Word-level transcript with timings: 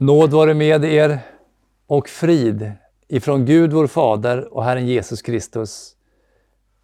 Nåd 0.00 0.30
vare 0.30 0.54
med 0.54 0.84
er 0.84 1.18
och 1.86 2.08
frid 2.08 2.72
ifrån 3.08 3.46
Gud 3.46 3.72
vår 3.72 3.86
Fader 3.86 4.54
och 4.54 4.64
Herren 4.64 4.86
Jesus 4.86 5.22
Kristus. 5.22 5.96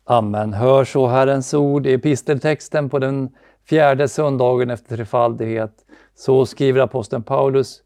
Amen. 0.04 0.52
Hör 0.52 0.84
så 0.84 1.06
Herrens 1.06 1.54
ord 1.54 1.86
i 1.86 1.92
episteltexten 1.92 2.90
på 2.90 2.98
den 2.98 3.34
fjärde 3.64 4.08
söndagen 4.08 4.70
efter 4.70 4.96
trefaldighet. 4.96 5.84
Så 6.14 6.46
skriver 6.46 6.80
aposteln 6.80 7.22
Paulus 7.22 7.82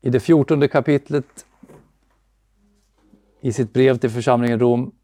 i 0.00 0.10
det 0.10 0.20
fjortonde 0.20 0.68
kapitlet 0.68 1.46
i 3.40 3.52
sitt 3.52 3.72
brev 3.72 3.98
till 3.98 4.10
församlingen 4.10 4.60
Rom 4.60 4.94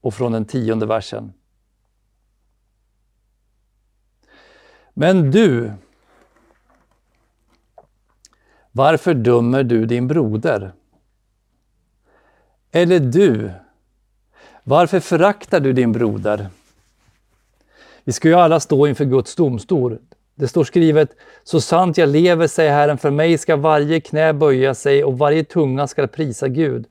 och 0.00 0.14
från 0.14 0.32
den 0.32 0.44
tionde 0.44 0.86
versen. 0.86 1.32
Men 4.94 5.30
du, 5.30 5.72
varför 8.76 9.14
dömer 9.14 9.62
du 9.62 9.86
din 9.86 10.08
broder? 10.08 10.72
Eller 12.72 13.00
du, 13.00 13.50
varför 14.64 15.00
föraktar 15.00 15.60
du 15.60 15.72
din 15.72 15.92
broder? 15.92 16.48
Vi 18.04 18.12
ska 18.12 18.28
ju 18.28 18.34
alla 18.34 18.60
stå 18.60 18.86
inför 18.86 19.04
Guds 19.04 19.34
domstol. 19.34 19.98
Det 20.34 20.48
står 20.48 20.64
skrivet, 20.64 21.10
så 21.44 21.60
sant 21.60 21.98
jag 21.98 22.08
lever, 22.08 22.46
säger 22.46 22.72
Herren, 22.72 22.98
för 22.98 23.10
mig 23.10 23.38
ska 23.38 23.56
varje 23.56 24.00
knä 24.00 24.32
böja 24.32 24.74
sig 24.74 25.04
och 25.04 25.18
varje 25.18 25.44
tunga 25.44 25.86
ska 25.86 26.06
prisa 26.06 26.48
Gud. 26.48 26.86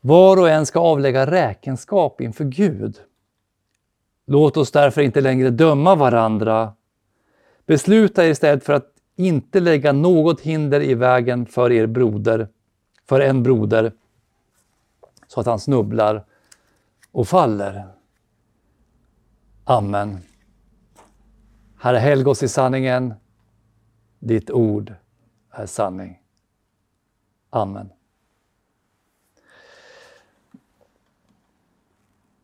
Var 0.00 0.36
och 0.36 0.48
en 0.48 0.66
ska 0.66 0.80
avlägga 0.80 1.30
räkenskap 1.30 2.20
inför 2.20 2.44
Gud. 2.44 2.96
Låt 4.26 4.56
oss 4.56 4.70
därför 4.70 5.02
inte 5.02 5.20
längre 5.20 5.50
döma 5.50 5.94
varandra. 5.94 6.72
Besluta 7.66 8.26
istället 8.26 8.64
för 8.64 8.72
att 8.72 8.97
inte 9.18 9.60
lägga 9.60 9.92
något 9.92 10.40
hinder 10.40 10.80
i 10.80 10.94
vägen 10.94 11.46
för 11.46 11.72
er 11.72 11.86
broder, 11.86 12.48
för 13.04 13.20
en 13.20 13.42
broder, 13.42 13.92
så 15.26 15.40
att 15.40 15.46
han 15.46 15.60
snubblar 15.60 16.24
och 17.12 17.28
faller. 17.28 17.88
Amen. 19.64 20.18
Herre, 21.78 21.98
helg 21.98 22.26
oss 22.26 22.42
i 22.42 22.48
sanningen. 22.48 23.14
Ditt 24.18 24.50
ord 24.50 24.94
är 25.50 25.66
sanning. 25.66 26.22
Amen. 27.50 27.90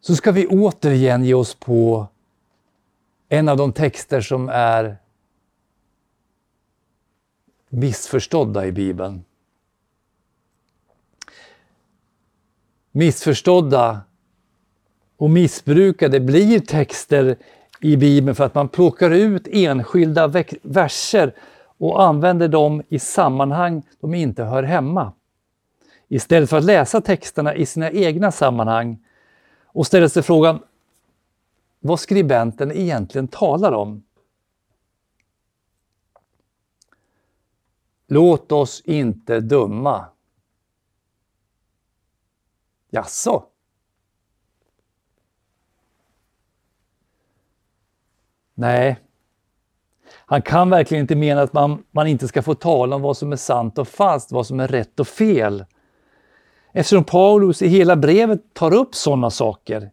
Så 0.01 0.17
ska 0.17 0.33
vi 0.33 0.47
återigen 0.47 1.25
ge 1.25 1.35
oss 1.35 1.55
på 1.55 2.07
en 3.29 3.49
av 3.49 3.57
de 3.57 3.73
texter 3.73 4.21
som 4.21 4.49
är 4.49 4.97
missförstådda 7.75 8.67
i 8.67 8.73
Bibeln. 8.73 9.25
Missförstådda 12.93 14.01
och 15.17 15.31
missbrukade 15.31 16.21
blir 16.21 16.61
texter 16.61 17.37
i 17.81 17.97
Bibeln 17.97 18.35
för 18.35 18.45
att 18.45 18.55
man 18.55 18.69
plockar 18.69 19.11
ut 19.11 19.49
enskilda 19.51 20.33
verser 20.63 21.35
och 21.79 22.03
använder 22.03 22.49
dem 22.49 22.83
i 22.89 22.99
sammanhang 22.99 23.83
de 24.01 24.15
inte 24.15 24.45
hör 24.45 24.63
hemma. 24.63 25.13
Istället 26.09 26.51
för 26.51 26.59
att 26.59 26.65
läsa 26.65 27.01
texterna 27.01 27.55
i 27.55 27.67
sina 27.67 27.91
egna 27.91 28.33
sammanhang 28.33 28.99
och 29.67 29.87
ställa 29.87 30.09
sig 30.09 30.23
frågan 30.23 30.63
vad 31.81 32.01
skribenten 32.01 32.73
egentligen 32.73 33.29
talar 33.29 33.73
om. 33.73 34.03
Låt 38.07 38.53
oss 38.53 38.83
inte 38.85 39.41
döma. 39.41 40.05
Jaså? 42.91 43.45
Nej, 48.55 49.01
han 50.27 50.43
kan 50.43 50.71
verkligen 50.71 51.01
inte 51.03 51.17
mena 51.17 51.43
att 51.43 51.53
man, 51.53 51.85
man 51.91 52.07
inte 52.07 52.29
ska 52.29 52.43
få 52.43 52.55
tala 52.55 52.97
om 52.97 53.03
vad 53.03 53.17
som 53.17 53.33
är 53.33 53.37
sant 53.37 53.79
och 53.79 53.89
falskt, 53.89 54.33
vad 54.33 54.47
som 54.47 54.61
är 54.61 54.69
rätt 54.69 55.01
och 55.01 55.09
fel. 55.09 55.65
Eftersom 56.73 57.05
Paulus 57.05 57.63
i 57.63 57.69
hela 57.69 57.97
brevet 57.97 58.55
tar 58.55 58.75
upp 58.75 58.95
sådana 58.95 59.31
saker. 59.31 59.91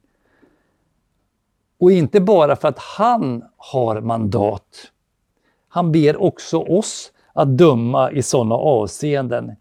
Och 1.79 1.91
inte 1.91 2.21
bara 2.21 2.55
för 2.55 2.67
att 2.67 2.79
han 2.79 3.43
har 3.57 4.01
mandat. 4.01 4.91
Han 5.67 5.91
ber 5.91 6.21
också 6.21 6.59
oss 6.59 7.11
att 7.33 7.57
döma 7.57 8.11
i 8.11 8.21
sådana 8.21 8.55
avseenden. 8.55 9.55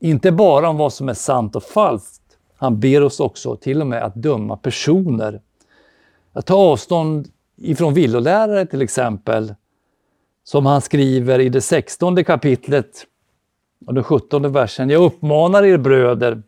Inte 0.00 0.32
bara 0.32 0.68
om 0.68 0.76
vad 0.76 0.92
som 0.92 1.08
är 1.08 1.14
sant 1.14 1.56
och 1.56 1.62
falskt. 1.62 2.22
Han 2.56 2.80
ber 2.80 3.02
oss 3.02 3.20
också 3.20 3.56
till 3.56 3.80
och 3.80 3.86
med 3.86 4.02
att 4.02 4.14
döma 4.14 4.56
personer. 4.56 5.40
Att 6.32 6.46
ta 6.46 6.54
avstånd 6.54 7.28
ifrån 7.56 7.94
villolärare 7.94 8.66
till 8.66 8.82
exempel. 8.82 9.54
Som 10.44 10.66
han 10.66 10.80
skriver 10.80 11.38
i 11.38 11.48
det 11.48 11.60
sextonde 11.60 12.24
kapitlet 12.24 13.06
och 13.86 13.94
den 13.94 14.04
sjuttonde 14.04 14.48
versen. 14.48 14.90
Jag 14.90 15.02
uppmanar 15.02 15.64
er 15.64 15.78
bröder 15.78 16.42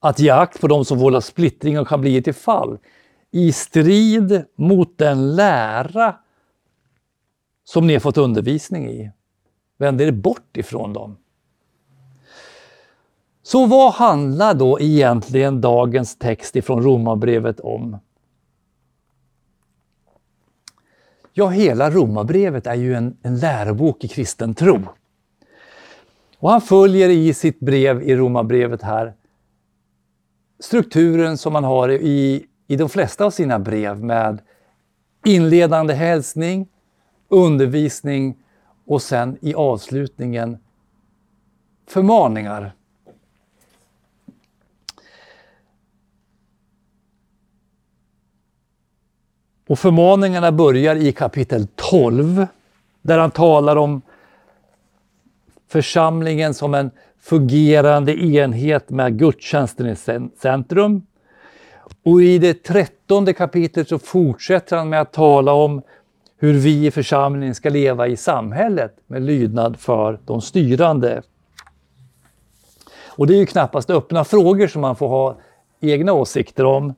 att 0.00 0.18
ge 0.18 0.30
akt 0.30 0.60
på 0.60 0.66
dem 0.66 0.84
som 0.84 0.98
vållar 0.98 1.20
splittring 1.20 1.78
och 1.78 1.88
kan 1.88 2.00
bli 2.00 2.22
till 2.22 2.34
fall 2.34 2.78
i 3.30 3.52
strid 3.52 4.44
mot 4.56 4.98
den 4.98 5.34
lära 5.36 6.14
som 7.64 7.86
ni 7.86 7.92
har 7.92 8.00
fått 8.00 8.18
undervisning 8.18 8.90
i. 8.90 9.10
Vänd 9.78 10.00
er 10.00 10.12
bort 10.12 10.56
ifrån 10.56 10.92
dem. 10.92 11.16
Så 13.42 13.66
vad 13.66 13.92
handlar 13.92 14.54
då 14.54 14.80
egentligen 14.80 15.60
dagens 15.60 16.16
text 16.16 16.56
ifrån 16.56 16.82
Romarbrevet 16.82 17.60
om? 17.60 17.98
Ja, 21.32 21.48
hela 21.48 21.90
Romarbrevet 21.90 22.66
är 22.66 22.74
ju 22.74 22.94
en, 22.94 23.16
en 23.22 23.38
lärobok 23.38 24.04
i 24.04 24.08
kristen 24.08 24.54
tro. 24.54 24.78
Och 26.38 26.50
han 26.50 26.60
följer 26.60 27.08
i 27.08 27.34
sitt 27.34 27.60
brev 27.60 28.02
i 28.02 28.16
Romarbrevet 28.16 28.82
här 28.82 29.14
strukturen 30.62 31.38
som 31.38 31.52
man 31.52 31.64
har 31.64 31.88
i, 31.88 32.46
i 32.66 32.76
de 32.76 32.88
flesta 32.88 33.24
av 33.24 33.30
sina 33.30 33.58
brev 33.58 34.04
med 34.04 34.40
inledande 35.24 35.94
hälsning, 35.94 36.68
undervisning 37.32 38.36
och 38.86 39.02
sen 39.02 39.38
i 39.40 39.54
avslutningen 39.54 40.58
förmaningar. 41.86 42.72
Och 49.68 49.78
förmaningarna 49.78 50.52
börjar 50.52 50.96
i 50.96 51.12
kapitel 51.12 51.66
12 51.74 52.46
där 53.02 53.18
han 53.18 53.30
talar 53.30 53.76
om 53.76 54.02
församlingen 55.68 56.54
som 56.54 56.74
en 56.74 56.90
fungerande 57.20 58.12
enhet 58.24 58.90
med 58.90 59.18
gudstjänsten 59.18 59.86
i 59.86 59.96
centrum. 60.40 61.06
Och 62.02 62.22
i 62.22 62.38
det 62.38 62.62
trettonde 62.62 63.32
kapitlet 63.32 63.88
så 63.88 63.98
fortsätter 63.98 64.76
han 64.76 64.88
med 64.88 65.00
att 65.00 65.12
tala 65.12 65.52
om 65.52 65.82
hur 66.42 66.54
vi 66.54 66.86
i 66.86 66.90
församlingen 66.90 67.54
ska 67.54 67.70
leva 67.70 68.06
i 68.08 68.16
samhället 68.16 68.96
med 69.06 69.22
lydnad 69.22 69.78
för 69.80 70.20
de 70.24 70.40
styrande. 70.40 71.22
Och 73.06 73.26
det 73.26 73.34
är 73.34 73.38
ju 73.38 73.46
knappast 73.46 73.90
öppna 73.90 74.24
frågor 74.24 74.66
som 74.66 74.80
man 74.80 74.96
får 74.96 75.08
ha 75.08 75.38
egna 75.80 76.12
åsikter 76.12 76.64
om 76.64 76.94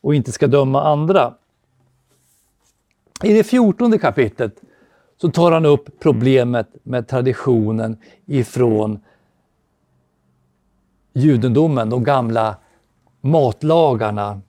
och 0.00 0.14
inte 0.14 0.32
ska 0.32 0.46
döma 0.46 0.82
andra. 0.82 1.34
I 3.22 3.32
det 3.32 3.44
fjortonde 3.44 3.98
kapitlet 3.98 4.54
så 5.20 5.30
tar 5.30 5.52
han 5.52 5.66
upp 5.66 6.00
problemet 6.00 6.68
med 6.82 7.08
traditionen 7.08 7.96
ifrån 8.26 9.00
judendomen, 11.12 11.90
de 11.90 12.04
gamla 12.04 12.56
matlagarna. 13.20 14.40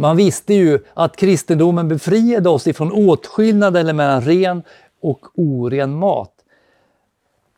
Man 0.00 0.16
visste 0.16 0.54
ju 0.54 0.78
att 0.94 1.16
kristendomen 1.16 1.88
befriade 1.88 2.48
oss 2.48 2.66
ifrån 2.66 2.92
åtskillnaden 2.92 3.96
mellan 3.96 4.20
ren 4.20 4.62
och 5.00 5.26
oren 5.34 5.94
mat. 5.94 6.32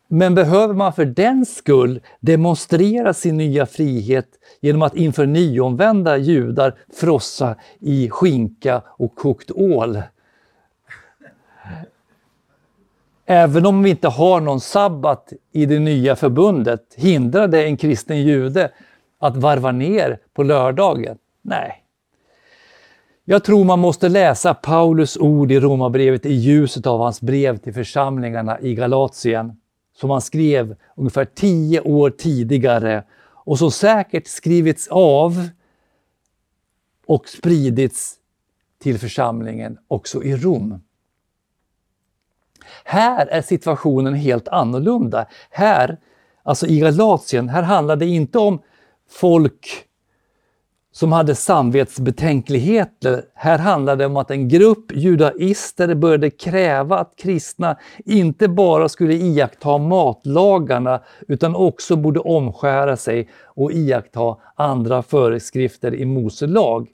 Men 0.07 0.35
behöver 0.35 0.73
man 0.73 0.93
för 0.93 1.05
den 1.05 1.45
skull 1.45 2.01
demonstrera 2.19 3.13
sin 3.13 3.37
nya 3.37 3.65
frihet 3.65 4.27
genom 4.61 4.81
att 4.81 4.95
inför 4.95 5.25
nyomvända 5.25 6.17
judar 6.17 6.75
frossa 6.93 7.55
i 7.79 8.09
skinka 8.09 8.81
och 8.87 9.15
kokt 9.15 9.51
ål? 9.51 10.01
Även 13.25 13.65
om 13.65 13.83
vi 13.83 13.89
inte 13.89 14.07
har 14.07 14.41
någon 14.41 14.61
sabbat 14.61 15.33
i 15.51 15.65
det 15.65 15.79
nya 15.79 16.15
förbundet, 16.15 16.93
hindrar 16.95 17.47
det 17.47 17.63
en 17.63 17.77
kristen 17.77 18.21
jude 18.21 18.71
att 19.19 19.37
varva 19.37 19.71
ner 19.71 20.19
på 20.33 20.43
lördagen? 20.43 21.17
Nej. 21.41 21.80
Jag 23.31 23.43
tror 23.43 23.63
man 23.63 23.79
måste 23.79 24.09
läsa 24.09 24.53
Paulus 24.53 25.17
ord 25.17 25.51
i 25.51 25.59
Romarbrevet 25.59 26.25
i 26.25 26.33
ljuset 26.33 26.87
av 26.87 26.99
hans 26.99 27.21
brev 27.21 27.57
till 27.57 27.73
församlingarna 27.73 28.59
i 28.59 28.75
Galatien, 28.75 29.57
som 29.95 30.09
han 30.09 30.21
skrev 30.21 30.75
ungefär 30.95 31.25
tio 31.25 31.81
år 31.81 32.09
tidigare 32.09 33.03
och 33.21 33.59
som 33.59 33.71
säkert 33.71 34.27
skrivits 34.27 34.87
av 34.87 35.49
och 37.05 37.29
spridits 37.29 38.15
till 38.79 38.99
församlingen 38.99 39.77
också 39.87 40.23
i 40.23 40.35
Rom. 40.35 40.81
Här 42.83 43.27
är 43.27 43.41
situationen 43.41 44.13
helt 44.13 44.47
annorlunda. 44.47 45.25
Här, 45.49 45.97
alltså 46.43 46.67
i 46.67 46.79
Galatien, 46.79 47.49
här 47.49 47.63
handlar 47.63 47.95
det 47.95 48.07
inte 48.07 48.39
om 48.39 48.61
folk 49.09 49.87
som 50.91 51.11
hade 51.11 51.35
samvetsbetänkligheter. 51.35 53.23
Här 53.33 53.57
handlade 53.59 54.03
det 54.03 54.05
om 54.05 54.17
att 54.17 54.31
en 54.31 54.49
grupp 54.49 54.91
judaister 54.91 55.95
började 55.95 56.29
kräva 56.29 56.97
att 56.97 57.13
kristna 57.17 57.77
inte 58.05 58.47
bara 58.47 58.89
skulle 58.89 59.13
iaktta 59.13 59.77
matlagarna 59.77 61.01
utan 61.27 61.55
också 61.55 61.95
borde 61.95 62.19
omskära 62.19 62.97
sig 62.97 63.29
och 63.45 63.71
iaktta 63.71 64.37
andra 64.55 65.03
föreskrifter 65.03 65.95
i 65.95 66.05
Mose 66.05 66.47
lag. 66.47 66.87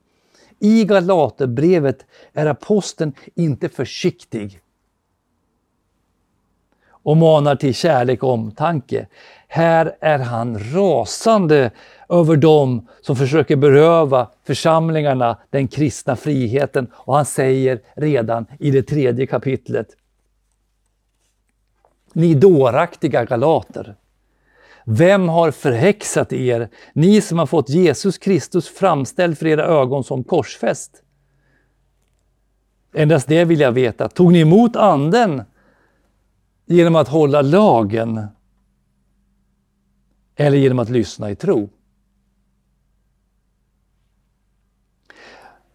I 0.60 0.86
Galaterbrevet 0.86 2.06
är 2.34 2.46
aposteln 2.46 3.14
inte 3.36 3.70
försiktig 3.70 4.60
och 7.08 7.18
manar 7.18 7.56
till 7.56 7.74
kärlek 7.74 8.24
och 8.24 8.30
omtanke. 8.30 9.08
Här 9.48 9.96
är 10.00 10.20
han 10.20 10.60
rasande 10.74 11.72
över 12.10 12.36
dem 12.36 12.88
som 13.02 13.16
försöker 13.16 13.56
beröva 13.56 14.28
församlingarna 14.44 15.38
den 15.50 15.68
kristna 15.68 16.16
friheten. 16.16 16.88
Och 16.94 17.16
han 17.16 17.26
säger 17.26 17.80
redan 17.96 18.46
i 18.60 18.72
det 18.72 18.84
tredje 18.84 19.28
kapitlet. 19.28 19.88
Ni 22.14 22.34
dåraktiga 22.34 23.26
galater. 23.26 23.96
Vem 24.86 25.30
har 25.30 25.52
förhäxat 25.52 26.34
er, 26.34 26.70
ni 26.94 27.22
som 27.22 27.40
har 27.40 27.46
fått 27.46 27.70
Jesus 27.70 28.18
Kristus 28.18 28.70
framställd 28.70 29.38
för 29.38 29.48
era 29.48 29.66
ögon 29.66 30.04
som 30.04 30.24
korsfäst? 30.24 30.92
Endast 32.94 33.28
det 33.28 33.46
vill 33.46 33.60
jag 33.60 33.72
veta. 33.72 34.10
Tog 34.10 34.32
ni 34.32 34.40
emot 34.40 34.76
Anden 34.76 35.44
genom 36.68 36.96
att 36.96 37.08
hålla 37.08 37.42
lagen 37.42 38.28
eller 40.36 40.58
genom 40.58 40.80
att 40.80 40.90
lyssna 40.90 41.32
i 41.32 41.36
tro? 41.36 41.70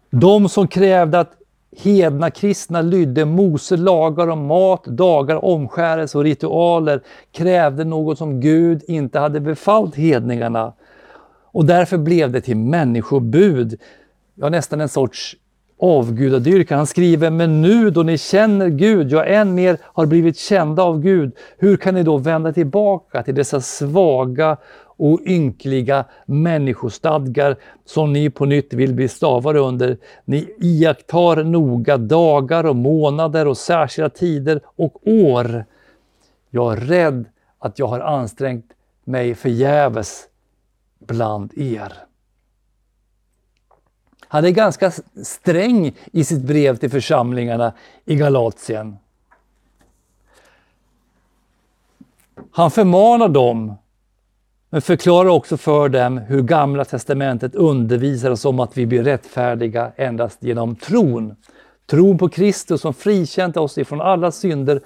De 0.09 0.49
som 0.49 0.67
krävde 0.67 1.19
att 1.19 1.33
hedna 1.77 2.31
kristna 2.31 2.81
lydde 2.81 3.25
Mose 3.25 3.77
lagar 3.77 4.27
om 4.27 4.45
mat, 4.45 4.83
dagar, 4.83 5.45
omskärelse 5.45 6.17
och 6.17 6.23
ritualer 6.23 7.03
krävde 7.31 7.83
något 7.83 8.17
som 8.17 8.41
Gud 8.41 8.83
inte 8.87 9.19
hade 9.19 9.39
befallt 9.39 9.95
hedningarna. 9.95 10.73
Och 11.45 11.65
därför 11.65 11.97
blev 11.97 12.31
det 12.31 12.41
till 12.41 12.57
människobud, 12.57 13.81
ja 14.35 14.49
nästan 14.49 14.81
en 14.81 14.89
sorts 14.89 15.35
avgudadyrkan. 15.83 16.77
Han 16.77 16.87
skriver, 16.87 17.29
men 17.29 17.61
nu 17.61 17.89
då 17.89 18.03
ni 18.03 18.17
känner 18.17 18.69
Gud, 18.69 19.11
ja 19.11 19.25
än 19.25 19.55
mer 19.55 19.77
har 19.83 20.05
blivit 20.05 20.37
kända 20.37 20.83
av 20.83 20.99
Gud, 20.99 21.31
hur 21.57 21.77
kan 21.77 21.95
ni 21.95 22.03
då 22.03 22.17
vända 22.17 22.53
tillbaka 22.53 23.23
till 23.23 23.35
dessa 23.35 23.61
svaga 23.61 24.57
och 24.97 25.19
ynkliga 25.25 26.05
människostadgar 26.25 27.55
som 27.85 28.13
ni 28.13 28.29
på 28.29 28.45
nytt 28.45 28.73
vill 28.73 28.93
bli 28.93 29.07
stavare 29.07 29.59
under. 29.59 29.97
Ni 30.25 30.49
iakttar 30.59 31.43
noga 31.43 31.97
dagar 31.97 32.63
och 32.63 32.75
månader 32.75 33.47
och 33.47 33.57
särskilda 33.57 34.09
tider 34.09 34.61
och 34.65 35.07
år. 35.07 35.65
Jag 36.49 36.73
är 36.73 36.77
rädd 36.77 37.25
att 37.59 37.79
jag 37.79 37.87
har 37.87 37.99
ansträngt 37.99 38.71
mig 39.03 39.35
förgäves 39.35 40.27
bland 40.99 41.57
er. 41.57 41.93
Han 44.33 44.45
är 44.45 44.49
ganska 44.49 44.91
sträng 45.23 45.95
i 46.11 46.23
sitt 46.23 46.41
brev 46.41 46.75
till 46.75 46.89
församlingarna 46.89 47.73
i 48.05 48.15
Galatien. 48.15 48.97
Han 52.51 52.71
förmanar 52.71 53.29
dem 53.29 53.75
men 54.69 54.81
förklarar 54.81 55.29
också 55.29 55.57
för 55.57 55.89
dem 55.89 56.17
hur 56.17 56.41
Gamla 56.41 56.85
Testamentet 56.85 57.55
undervisar 57.55 58.31
oss 58.31 58.45
om 58.45 58.59
att 58.59 58.77
vi 58.77 58.85
blir 58.85 59.03
rättfärdiga 59.03 59.91
endast 59.95 60.43
genom 60.43 60.75
tron. 60.75 61.35
Tron 61.85 62.17
på 62.17 62.29
Kristus 62.29 62.81
som 62.81 62.93
frikänt 62.93 63.57
oss 63.57 63.77
ifrån 63.77 64.01
alla 64.01 64.31
synder 64.31 64.81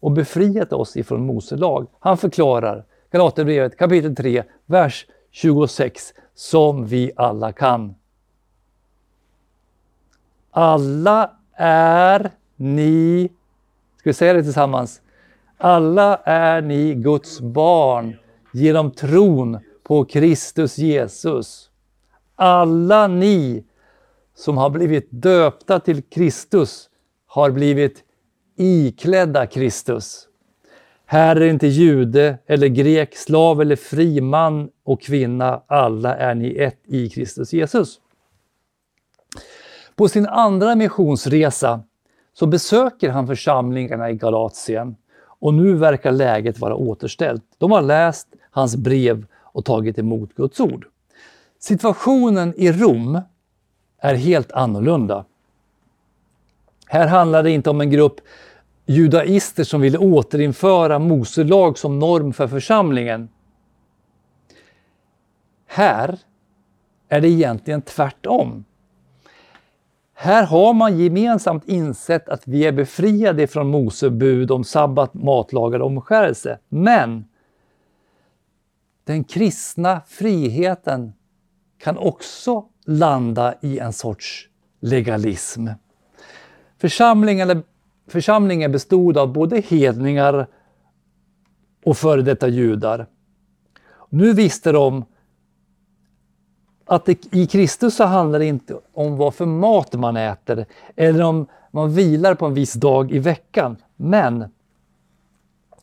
och 0.00 0.12
befriat 0.12 0.72
oss 0.72 0.96
ifrån 0.96 1.26
Mose 1.26 1.56
lag. 1.56 1.86
Han 2.00 2.18
förklarar 2.18 2.84
Galaterbrevet 3.12 3.78
kapitel 3.78 4.16
3, 4.16 4.42
vers 4.66 5.06
26, 5.30 6.12
som 6.34 6.86
vi 6.86 7.12
alla 7.16 7.52
kan. 7.52 7.94
Alla 10.54 11.30
är 11.56 12.30
ni, 12.56 13.28
ska 13.98 14.10
vi 14.10 14.14
säga 14.14 14.32
det 14.32 14.42
tillsammans? 14.42 15.00
Alla 15.58 16.16
är 16.16 16.62
ni 16.62 16.94
Guds 16.94 17.40
barn 17.40 18.16
genom 18.52 18.90
tron 18.90 19.58
på 19.82 20.04
Kristus 20.04 20.78
Jesus. 20.78 21.70
Alla 22.36 23.06
ni 23.06 23.64
som 24.34 24.56
har 24.56 24.70
blivit 24.70 25.08
döpta 25.10 25.80
till 25.80 26.02
Kristus 26.02 26.88
har 27.26 27.50
blivit 27.50 28.04
iklädda 28.56 29.46
Kristus. 29.46 30.28
Här 31.06 31.36
är 31.36 31.46
inte 31.46 31.66
jude 31.66 32.38
eller 32.46 32.66
grek, 32.66 33.16
slav 33.16 33.60
eller 33.60 33.76
fri, 33.76 34.20
man 34.20 34.70
och 34.84 35.02
kvinna. 35.02 35.62
Alla 35.66 36.16
är 36.16 36.34
ni 36.34 36.54
ett 36.54 36.80
i 36.86 37.08
Kristus 37.08 37.52
Jesus. 37.52 38.00
På 39.96 40.08
sin 40.08 40.26
andra 40.26 40.74
missionsresa 40.74 41.82
så 42.34 42.46
besöker 42.46 43.10
han 43.10 43.26
församlingarna 43.26 44.10
i 44.10 44.14
Galatien 44.14 44.96
och 45.24 45.54
nu 45.54 45.74
verkar 45.74 46.12
läget 46.12 46.58
vara 46.58 46.74
återställt. 46.74 47.44
De 47.58 47.70
har 47.70 47.82
läst 47.82 48.28
hans 48.50 48.76
brev 48.76 49.26
och 49.34 49.64
tagit 49.64 49.98
emot 49.98 50.34
Guds 50.34 50.60
ord. 50.60 50.86
Situationen 51.58 52.54
i 52.56 52.72
Rom 52.72 53.20
är 53.98 54.14
helt 54.14 54.52
annorlunda. 54.52 55.24
Här 56.86 57.06
handlar 57.06 57.42
det 57.42 57.50
inte 57.50 57.70
om 57.70 57.80
en 57.80 57.90
grupp 57.90 58.20
judaister 58.86 59.64
som 59.64 59.80
ville 59.80 59.98
återinföra 59.98 60.98
Mose 60.98 61.44
lag 61.44 61.78
som 61.78 61.98
norm 61.98 62.32
för 62.32 62.48
församlingen. 62.48 63.28
Här 65.66 66.18
är 67.08 67.20
det 67.20 67.28
egentligen 67.28 67.82
tvärtom. 67.82 68.64
Här 70.22 70.46
har 70.46 70.74
man 70.74 70.98
gemensamt 70.98 71.64
insett 71.68 72.28
att 72.28 72.42
vi 72.48 72.66
är 72.66 72.72
befriade 72.72 73.46
från 73.46 73.70
Mose 73.70 74.10
bud 74.10 74.50
om 74.50 74.64
sabbat, 74.64 75.14
matlagar 75.14 75.80
och 75.80 75.86
omskärelse. 75.86 76.58
Men 76.68 77.24
den 79.04 79.24
kristna 79.24 80.00
friheten 80.06 81.12
kan 81.78 81.98
också 81.98 82.64
landa 82.86 83.54
i 83.60 83.78
en 83.78 83.92
sorts 83.92 84.48
legalism. 84.80 85.68
Församlingen, 86.78 87.62
församlingen 88.08 88.72
bestod 88.72 89.18
av 89.18 89.32
både 89.32 89.60
hedningar 89.60 90.46
och 91.84 91.96
före 91.96 92.22
detta 92.22 92.48
judar. 92.48 93.06
Nu 94.08 94.32
visste 94.32 94.72
de 94.72 95.04
att 96.86 97.04
det, 97.04 97.34
i 97.34 97.46
Kristus 97.46 97.96
så 97.96 98.04
handlar 98.04 98.38
det 98.38 98.46
inte 98.46 98.78
om 98.92 99.16
vad 99.16 99.34
för 99.34 99.46
mat 99.46 99.92
man 99.92 100.16
äter 100.16 100.66
eller 100.96 101.24
om 101.24 101.46
man 101.70 101.94
vilar 101.94 102.34
på 102.34 102.46
en 102.46 102.54
viss 102.54 102.72
dag 102.72 103.12
i 103.12 103.18
veckan. 103.18 103.76
Men 103.96 104.44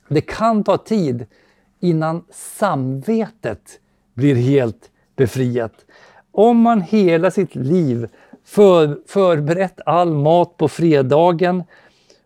det 0.08 0.22
kan 0.22 0.64
ta 0.64 0.78
tid 0.78 1.26
innan 1.80 2.24
samvetet 2.32 3.80
blir 4.14 4.36
helt 4.36 4.92
befriat. 5.16 5.74
Om 6.32 6.58
man 6.58 6.82
hela 6.82 7.32
sitt 7.32 7.56
liv 7.56 8.10
för, 8.46 9.00
förberett 9.08 9.80
all 9.86 10.14
mat 10.14 10.58
på 10.58 10.68
fredagen, 10.68 11.64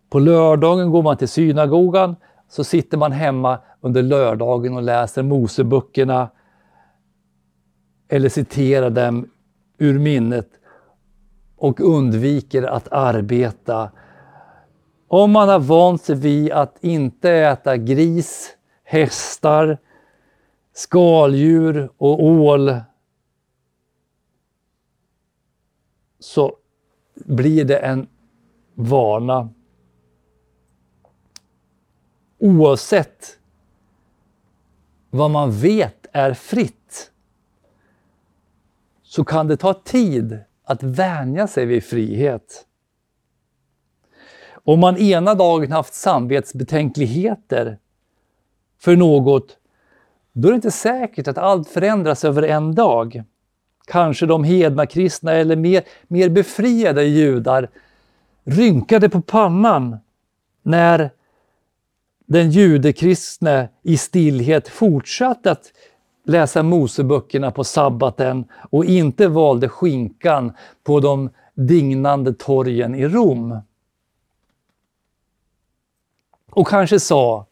på 0.09 0.19
lördagen 0.19 0.91
går 0.91 1.01
man 1.01 1.17
till 1.17 1.27
synagogan, 1.27 2.15
så 2.49 2.63
sitter 2.63 2.97
man 2.97 3.11
hemma 3.11 3.59
under 3.81 4.01
lördagen 4.01 4.75
och 4.75 4.83
läser 4.83 5.23
Moseböckerna 5.23 6.29
eller 8.13 8.29
citerar 8.29 8.89
dem 8.89 9.29
ur 9.77 9.99
minnet 9.99 10.49
och 11.55 11.79
undviker 11.79 12.63
att 12.63 12.87
arbeta. 12.91 13.91
Om 15.07 15.31
man 15.31 15.49
har 15.49 15.59
vant 15.59 16.01
sig 16.01 16.15
vid 16.15 16.51
att 16.51 16.77
inte 16.83 17.31
äta 17.31 17.77
gris 17.77 18.55
hästar, 18.83 19.77
skaldjur 20.73 21.89
och 21.97 22.23
ål 22.23 22.75
så 26.19 26.57
blir 27.15 27.65
det 27.65 27.77
en 27.77 28.07
vana. 28.73 29.49
Oavsett 32.39 33.39
vad 35.09 35.31
man 35.31 35.51
vet 35.51 36.05
är 36.11 36.33
fritt 36.33 36.82
så 39.15 39.23
kan 39.23 39.47
det 39.47 39.57
ta 39.57 39.73
tid 39.73 40.39
att 40.63 40.83
vänja 40.83 41.47
sig 41.47 41.65
vid 41.65 41.83
frihet. 41.83 42.65
Om 44.53 44.79
man 44.79 44.97
ena 44.97 45.35
dagen 45.35 45.71
haft 45.71 45.93
samvetsbetänkligheter 45.93 47.77
för 48.79 48.95
något, 48.95 49.57
då 50.31 50.47
är 50.47 50.51
det 50.51 50.55
inte 50.55 50.71
säkert 50.71 51.27
att 51.27 51.37
allt 51.37 51.69
förändras 51.69 52.25
över 52.25 52.43
en 52.43 52.75
dag. 52.75 53.23
Kanske 53.87 54.25
de 54.25 54.43
hedna 54.43 54.85
kristna 54.85 55.31
eller 55.31 55.55
mer, 55.55 55.83
mer 56.07 56.29
befriade 56.29 57.03
judar 57.03 57.69
rynkade 58.43 59.09
på 59.09 59.21
pannan 59.21 59.97
när 60.63 61.09
den 62.25 62.51
judekristne 62.51 63.69
i 63.83 63.97
stillhet 63.97 64.67
fortsatte 64.67 65.51
att 65.51 65.71
läsa 66.23 66.63
Moseböckerna 66.63 67.51
på 67.51 67.63
sabbaten 67.63 68.45
och 68.69 68.85
inte 68.85 69.27
valde 69.27 69.69
skinkan 69.69 70.53
på 70.83 70.99
de 70.99 71.29
dignande 71.53 72.33
torgen 72.33 72.95
i 72.95 73.07
Rom. 73.07 73.57
Och 76.51 76.67
kanske 76.67 76.99
sa 76.99 77.45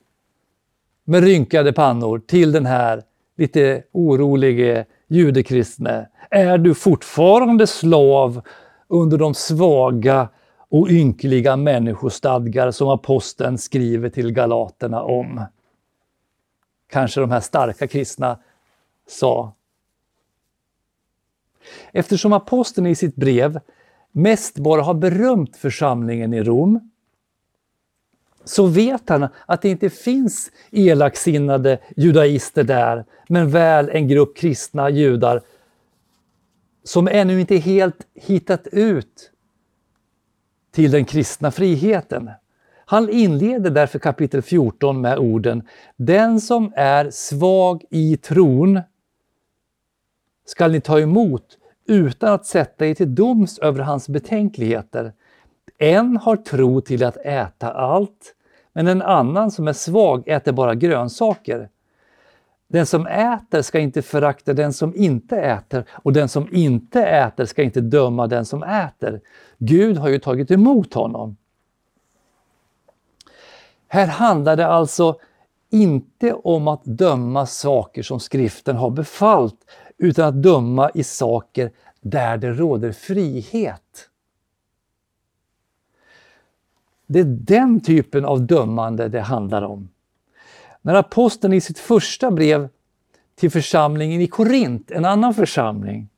med 1.03 1.23
rynkade 1.23 1.73
pannor 1.73 2.19
till 2.19 2.51
den 2.51 2.65
här 2.65 3.03
lite 3.37 3.83
orolige 3.91 4.85
judekristne. 5.07 6.09
Är 6.29 6.57
du 6.57 6.73
fortfarande 6.73 7.67
slav 7.67 8.41
under 8.87 9.17
de 9.17 9.33
svaga 9.33 10.29
och 10.69 10.89
ynkliga 10.89 11.55
människostadgar 11.55 12.71
som 12.71 12.89
aposteln 12.89 13.57
skriver 13.57 14.09
till 14.09 14.31
galaterna 14.31 15.03
om? 15.03 15.45
Kanske 16.89 17.21
de 17.21 17.31
här 17.31 17.39
starka 17.39 17.87
kristna 17.87 18.37
sa. 19.11 19.55
Eftersom 21.91 22.33
aposteln 22.33 22.87
i 22.87 22.95
sitt 22.95 23.15
brev 23.15 23.59
mest 24.11 24.57
bara 24.57 24.81
har 24.81 24.93
berömt 24.93 25.57
församlingen 25.57 26.33
i 26.33 26.43
Rom 26.43 26.91
så 28.43 28.65
vet 28.65 29.09
han 29.09 29.27
att 29.45 29.61
det 29.61 29.69
inte 29.69 29.89
finns 29.89 30.51
elaksinnade 30.71 31.79
judaister 31.95 32.63
där, 32.63 33.05
men 33.29 33.49
väl 33.49 33.89
en 33.89 34.07
grupp 34.07 34.37
kristna 34.37 34.89
judar 34.89 35.41
som 36.83 37.07
ännu 37.07 37.39
inte 37.39 37.57
helt 37.57 38.07
hittat 38.13 38.67
ut 38.67 39.31
till 40.71 40.91
den 40.91 41.05
kristna 41.05 41.51
friheten. 41.51 42.29
Han 42.85 43.09
inleder 43.09 43.69
därför 43.69 43.99
kapitel 43.99 44.41
14 44.41 45.01
med 45.01 45.17
orden 45.17 45.67
Den 45.97 46.41
som 46.41 46.73
är 46.75 47.09
svag 47.11 47.83
i 47.89 48.17
tron 48.17 48.81
skall 50.51 50.71
ni 50.71 50.81
ta 50.81 50.99
emot 50.99 51.57
utan 51.87 52.33
att 52.33 52.45
sätta 52.45 52.85
er 52.85 52.93
till 52.93 53.15
doms 53.15 53.59
över 53.59 53.79
hans 53.79 54.09
betänkligheter. 54.09 55.13
En 55.77 56.17
har 56.17 56.35
tro 56.35 56.81
till 56.81 57.03
att 57.03 57.17
äta 57.17 57.71
allt, 57.71 58.35
men 58.73 58.87
en 58.87 59.01
annan 59.01 59.51
som 59.51 59.67
är 59.67 59.73
svag 59.73 60.27
äter 60.27 60.51
bara 60.51 60.75
grönsaker. 60.75 61.69
Den 62.67 62.85
som 62.85 63.07
äter 63.07 63.61
ska 63.61 63.79
inte 63.79 64.01
förakta 64.01 64.53
den 64.53 64.73
som 64.73 64.95
inte 64.95 65.37
äter 65.37 65.85
och 65.91 66.13
den 66.13 66.29
som 66.29 66.47
inte 66.51 67.05
äter 67.05 67.45
ska 67.45 67.63
inte 67.63 67.81
döma 67.81 68.27
den 68.27 68.45
som 68.45 68.63
äter. 68.63 69.21
Gud 69.57 69.97
har 69.97 70.09
ju 70.09 70.19
tagit 70.19 70.51
emot 70.51 70.93
honom. 70.93 71.37
Här 73.87 74.07
handlar 74.07 74.55
det 74.55 74.67
alltså 74.67 75.15
inte 75.71 76.33
om 76.33 76.67
att 76.67 76.83
döma 76.83 77.45
saker 77.45 78.03
som 78.03 78.19
skriften 78.19 78.75
har 78.75 78.89
befallt, 78.89 79.71
utan 80.01 80.27
att 80.27 80.43
döma 80.43 80.91
i 80.93 81.03
saker 81.03 81.71
där 82.01 82.37
det 82.37 82.53
råder 82.53 82.91
frihet. 82.91 84.09
Det 87.07 87.19
är 87.19 87.23
den 87.23 87.81
typen 87.81 88.25
av 88.25 88.41
dömande 88.41 89.07
det 89.07 89.21
handlar 89.21 89.61
om. 89.61 89.89
När 90.81 90.93
aposteln 90.95 91.53
i 91.53 91.61
sitt 91.61 91.79
första 91.79 92.31
brev 92.31 92.69
till 93.35 93.51
församlingen 93.51 94.21
i 94.21 94.27
Korint, 94.27 94.91
en 94.91 95.05
annan 95.05 95.33
församling, 95.33 96.09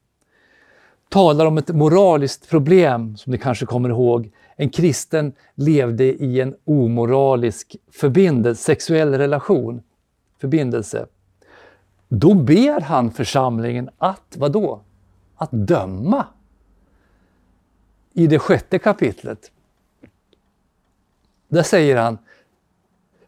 talar 1.09 1.45
om 1.45 1.57
ett 1.57 1.69
moraliskt 1.69 2.49
problem, 2.49 3.17
som 3.17 3.31
ni 3.31 3.37
kanske 3.37 3.65
kommer 3.65 3.89
ihåg. 3.89 4.31
En 4.55 4.69
kristen 4.69 5.33
levde 5.55 6.03
i 6.03 6.41
en 6.41 6.55
omoralisk 6.65 7.75
förbindelse, 7.91 8.63
sexuell 8.63 9.13
relation, 9.13 9.81
förbindelse. 10.41 11.05
Då 12.07 12.33
ber 12.33 12.81
han 12.81 13.11
församlingen 13.11 13.89
att, 13.97 14.37
vadå? 14.37 14.81
Att 15.35 15.51
döma. 15.51 16.25
I 18.13 18.27
det 18.27 18.39
sjätte 18.39 18.79
kapitlet. 18.79 19.51
Där 21.47 21.63
säger 21.63 21.97
han, 21.97 22.17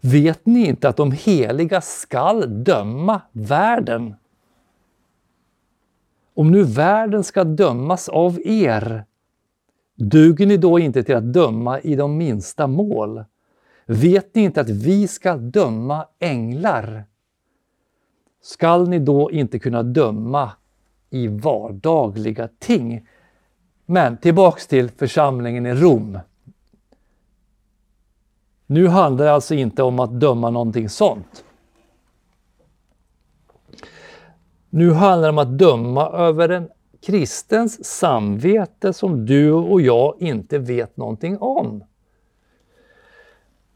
vet 0.02 0.46
ni 0.46 0.68
inte 0.68 0.90
att 0.90 0.98
de 0.98 1.12
heliga 1.12 1.82
skall 1.82 2.64
döma 2.64 3.22
världen? 3.32 4.16
Om 6.34 6.52
nu 6.52 6.64
världen 6.64 7.24
ska 7.24 7.44
dömas 7.44 8.10
av 8.10 8.40
er, 8.46 9.06
duger 9.96 10.46
ni 10.46 10.58
då 10.58 10.80
inte 10.80 11.04
till 11.04 11.16
att 11.16 11.34
döma 11.34 11.80
i 11.80 11.96
de 11.96 12.18
minsta 12.18 12.68
mål? 12.68 13.26
Vet 13.86 14.36
ni 14.36 14.42
inte 14.42 14.62
att 14.62 14.70
vi 14.70 15.08
ska 15.08 15.38
döma 15.38 16.08
änglar? 16.20 17.04
Skall 18.46 18.90
ni 18.90 19.00
då 19.00 19.32
inte 19.32 19.60
kunna 19.60 19.84
döma 19.84 20.52
i 21.10 21.28
vardagliga 21.28 22.50
ting? 22.60 23.08
Men 23.86 24.18
tillbaks 24.18 24.68
till 24.68 24.90
församlingen 24.90 25.66
i 25.66 25.74
Rom. 25.74 26.20
Nu 28.66 28.88
handlar 28.88 29.26
det 29.26 29.34
alltså 29.34 29.56
inte 29.56 29.84
om 29.84 30.00
att 30.00 30.20
döma 30.20 30.50
någonting 30.50 30.90
sånt. 30.90 31.44
Nu 34.70 34.92
handlar 34.92 35.28
det 35.28 35.30
om 35.30 35.38
att 35.38 35.58
döma 35.58 36.10
över 36.10 36.50
en 36.50 36.70
kristens 37.06 37.86
samvete 37.86 38.94
som 38.94 39.26
du 39.26 39.52
och 39.52 39.82
jag 39.82 40.16
inte 40.20 40.58
vet 40.58 40.98
någonting 40.98 41.38
om. 41.38 41.84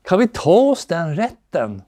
Kan 0.02 0.20
vi 0.20 0.28
ta 0.28 0.72
oss 0.72 0.86
den 0.86 1.16
rätten? 1.16 1.82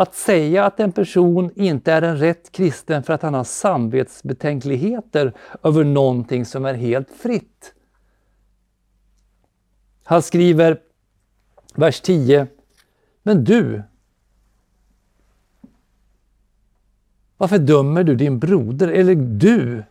Att 0.00 0.14
säga 0.14 0.64
att 0.64 0.80
en 0.80 0.92
person 0.92 1.50
inte 1.54 1.92
är 1.92 2.02
en 2.02 2.18
rätt 2.18 2.52
kristen 2.52 3.02
för 3.02 3.12
att 3.12 3.22
han 3.22 3.34
har 3.34 3.44
samvetsbetänkligheter 3.44 5.32
över 5.62 5.84
någonting 5.84 6.44
som 6.44 6.64
är 6.64 6.74
helt 6.74 7.10
fritt. 7.10 7.74
Han 10.04 10.22
skriver 10.22 10.80
vers 11.74 12.00
10. 12.00 12.46
Men 13.22 13.44
du, 13.44 13.82
varför 17.36 17.58
dömer 17.58 18.04
du 18.04 18.14
din 18.14 18.38
broder? 18.38 18.88
Eller 18.88 19.14
du, 19.14 19.82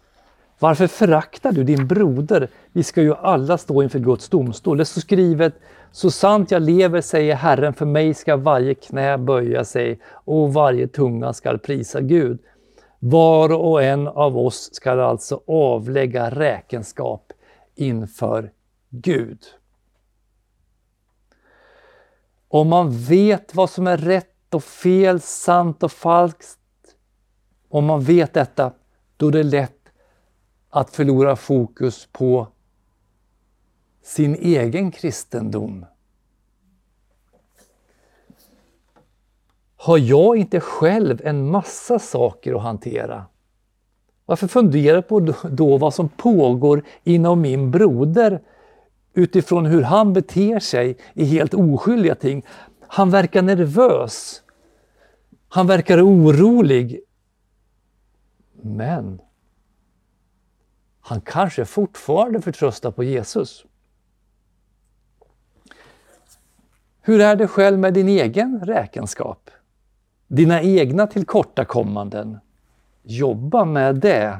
varför 0.59 0.87
föraktar 0.87 1.51
du 1.51 1.63
din 1.63 1.87
broder? 1.87 2.49
Vi 2.71 2.83
ska 2.83 3.01
ju 3.01 3.15
alla 3.15 3.57
stå 3.57 3.83
inför 3.83 3.99
Guds 3.99 4.29
domstol. 4.29 4.77
Det 4.77 4.85
står 4.85 5.01
skrivet, 5.01 5.59
så 5.91 6.11
sant 6.11 6.51
jag 6.51 6.61
lever, 6.61 7.01
säger 7.01 7.35
Herren, 7.35 7.73
för 7.73 7.85
mig 7.85 8.13
ska 8.13 8.37
varje 8.37 8.73
knä 8.73 9.17
böja 9.17 9.65
sig 9.65 9.99
och 10.05 10.53
varje 10.53 10.87
tunga 10.87 11.33
skall 11.33 11.59
prisa 11.59 12.01
Gud. 12.01 12.39
Var 12.99 13.53
och 13.53 13.83
en 13.83 14.07
av 14.07 14.37
oss 14.37 14.69
ska 14.73 14.91
alltså 14.91 15.41
avlägga 15.47 16.29
räkenskap 16.29 17.33
inför 17.75 18.51
Gud. 18.89 19.39
Om 22.47 22.67
man 22.67 22.91
vet 22.91 23.55
vad 23.55 23.69
som 23.69 23.87
är 23.87 23.97
rätt 23.97 24.53
och 24.53 24.63
fel, 24.63 25.21
sant 25.21 25.83
och 25.83 25.91
falskt, 25.91 26.59
om 27.69 27.85
man 27.85 28.01
vet 28.01 28.33
detta, 28.33 28.71
då 29.17 29.27
är 29.27 29.31
det 29.31 29.43
lätt 29.43 29.73
att 30.69 30.95
förlora 30.95 31.35
fokus 31.35 32.07
på 32.11 32.47
sin 34.07 34.35
egen 34.35 34.91
kristendom. 34.91 35.85
Har 39.75 39.97
jag 39.97 40.37
inte 40.37 40.59
själv 40.59 41.21
en 41.23 41.49
massa 41.49 41.99
saker 41.99 42.55
att 42.55 42.61
hantera? 42.61 43.25
Varför 44.25 44.47
fundera 44.47 45.01
på 45.01 45.19
då 45.49 45.77
vad 45.77 45.93
som 45.93 46.09
pågår 46.09 46.83
inom 47.03 47.41
min 47.41 47.71
broder 47.71 48.41
utifrån 49.13 49.65
hur 49.65 49.81
han 49.81 50.13
beter 50.13 50.59
sig 50.59 50.97
i 51.13 51.25
helt 51.25 51.53
oskyldiga 51.53 52.15
ting. 52.15 52.45
Han 52.87 53.09
verkar 53.09 53.41
nervös. 53.41 54.43
Han 55.49 55.67
verkar 55.67 56.01
orolig. 56.01 56.99
Men 58.61 59.21
han 60.99 61.21
kanske 61.21 61.65
fortfarande 61.65 62.41
förtröstar 62.41 62.91
på 62.91 63.03
Jesus. 63.03 63.65
Hur 67.07 67.21
är 67.21 67.35
det 67.35 67.47
själv 67.47 67.79
med 67.79 67.93
din 67.93 68.07
egen 68.07 68.59
räkenskap? 68.65 69.49
Dina 70.27 70.61
egna 70.61 71.07
tillkortakommanden? 71.07 72.39
Jobba 73.03 73.65
med 73.65 73.95
det. 73.95 74.39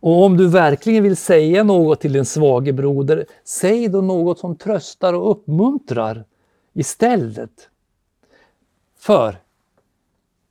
Och 0.00 0.24
om 0.24 0.36
du 0.36 0.48
verkligen 0.48 1.02
vill 1.02 1.16
säga 1.16 1.64
något 1.64 2.00
till 2.00 2.12
din 2.12 2.24
svage 2.24 2.72
broder, 2.72 3.26
säg 3.44 3.88
då 3.88 4.00
något 4.00 4.38
som 4.38 4.56
tröstar 4.56 5.12
och 5.12 5.30
uppmuntrar 5.30 6.24
istället. 6.72 7.68
För 8.98 9.38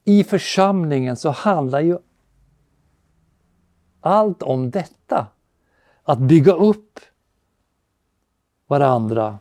i 0.04 0.24
församlingen 0.24 1.16
så 1.16 1.30
handlar 1.30 1.80
ju 1.80 1.98
allt 4.02 4.44
om 4.44 4.72
detta. 4.72 5.28
Att 6.04 6.20
bygga 6.20 6.54
upp 6.54 7.00
varandra. 8.68 9.40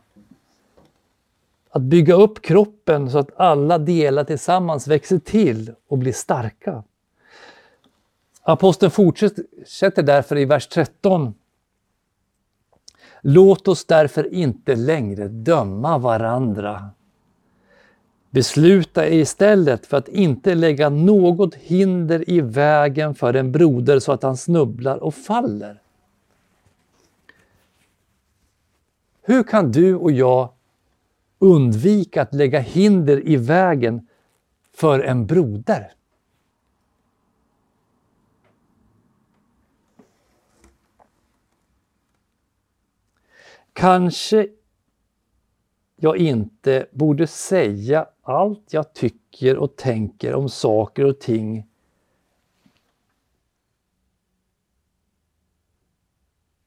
Att 1.76 1.82
bygga 1.82 2.14
upp 2.14 2.42
kroppen 2.42 3.10
så 3.10 3.18
att 3.18 3.40
alla 3.40 3.78
delar 3.78 4.24
tillsammans 4.24 4.86
växer 4.86 5.18
till 5.18 5.74
och 5.88 5.98
blir 5.98 6.12
starka. 6.12 6.82
Aposteln 8.42 8.90
fortsätter 8.90 10.02
därför 10.02 10.38
i 10.38 10.44
vers 10.44 10.66
13. 10.66 11.34
Låt 13.20 13.68
oss 13.68 13.84
därför 13.84 14.34
inte 14.34 14.76
längre 14.76 15.28
döma 15.28 15.98
varandra. 15.98 16.90
Besluta 18.30 19.08
istället 19.08 19.86
för 19.86 19.96
att 19.96 20.08
inte 20.08 20.54
lägga 20.54 20.88
något 20.88 21.54
hinder 21.54 22.30
i 22.30 22.40
vägen 22.40 23.14
för 23.14 23.34
en 23.34 23.52
broder 23.52 23.98
så 23.98 24.12
att 24.12 24.22
han 24.22 24.36
snubblar 24.36 24.96
och 24.96 25.14
faller. 25.14 25.80
Hur 29.22 29.42
kan 29.42 29.72
du 29.72 29.94
och 29.94 30.12
jag 30.12 30.55
undvika 31.38 32.22
att 32.22 32.34
lägga 32.34 32.60
hinder 32.60 33.28
i 33.28 33.36
vägen 33.36 34.08
för 34.72 35.00
en 35.00 35.26
broder? 35.26 35.92
Kanske 43.72 44.48
jag 45.96 46.16
inte 46.16 46.86
borde 46.92 47.26
säga 47.26 48.08
allt 48.22 48.72
jag 48.72 48.92
tycker 48.94 49.56
och 49.56 49.76
tänker 49.76 50.34
om 50.34 50.48
saker 50.48 51.04
och 51.04 51.20
ting 51.20 51.68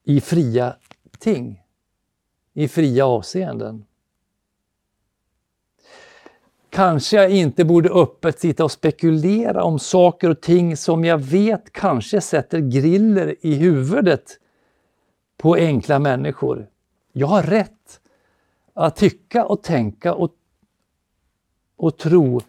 i 0.02 0.20
fria 0.20 0.76
ting, 1.18 1.62
i 2.52 2.68
fria 2.68 3.06
avseenden. 3.06 3.84
Kanske 6.70 7.16
jag 7.16 7.30
inte 7.30 7.64
borde 7.64 7.90
öppet 7.90 8.40
sitta 8.40 8.64
och 8.64 8.72
spekulera 8.72 9.64
om 9.64 9.78
saker 9.78 10.30
och 10.30 10.40
ting 10.40 10.76
som 10.76 11.04
jag 11.04 11.18
vet 11.18 11.72
kanske 11.72 12.20
sätter 12.20 12.58
griller 12.58 13.36
i 13.40 13.54
huvudet 13.54 14.38
på 15.36 15.54
enkla 15.54 15.98
människor. 15.98 16.68
Jag 17.12 17.26
har 17.26 17.42
rätt 17.42 18.00
att 18.74 18.96
tycka 18.96 19.44
och 19.44 19.62
tänka 19.62 20.14
och, 20.14 20.30
och 21.76 21.96
tro 21.96 22.40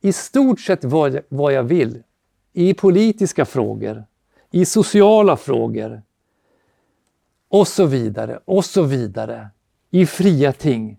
i 0.00 0.12
stort 0.12 0.60
sett 0.60 0.84
vad 0.84 1.14
jag, 1.14 1.22
vad 1.28 1.52
jag 1.52 1.62
vill. 1.62 2.02
I 2.52 2.74
politiska 2.74 3.44
frågor, 3.44 4.04
i 4.50 4.64
sociala 4.64 5.36
frågor 5.36 6.02
och 7.48 7.68
så 7.68 7.86
vidare, 7.86 8.40
och 8.44 8.64
så 8.64 8.82
vidare. 8.82 9.48
I 9.90 10.06
fria 10.06 10.52
ting. 10.52 10.98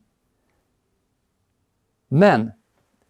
Men 2.07 2.51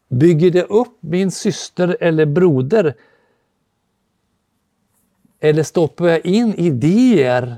bygger 0.09 0.51
det 0.51 0.63
upp 0.63 0.97
min 0.99 1.31
syster 1.31 1.97
eller 1.99 2.25
broder 2.25 2.95
eller 5.39 5.63
stoppar 5.63 6.07
jag 6.07 6.25
in 6.25 6.53
idéer 6.53 7.57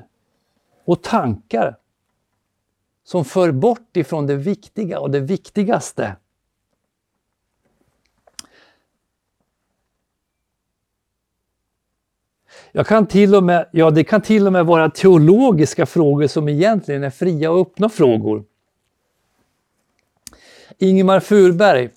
och 0.86 1.02
tankar 1.02 1.78
som 3.04 3.26
för 3.26 3.52
bort 3.52 3.98
ifrån 3.98 4.28
det 4.28 4.36
viktiga 4.36 5.00
och 5.00 5.12
det 5.12 5.20
viktigaste. 5.20 6.16
Jag 12.72 12.88
kan 12.88 13.08
till 13.08 13.36
och 13.36 13.44
med, 13.44 13.70
ja, 13.72 13.92
det 13.92 14.04
kan 14.04 14.22
till 14.22 14.48
och 14.48 14.54
med 14.54 14.66
vara 14.66 14.90
teologiska 14.90 15.86
frågor 15.86 16.28
som 16.28 16.50
egentligen 16.50 17.04
är 17.04 17.10
fria 17.10 17.52
och 17.52 17.62
öppna 17.62 17.90
frågor. 17.90 18.44
Ingemar 20.78 21.20
Furberg 21.20 21.90